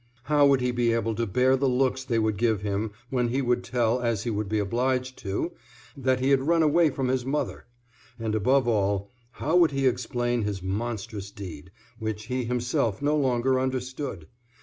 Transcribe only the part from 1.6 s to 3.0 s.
looks they would give him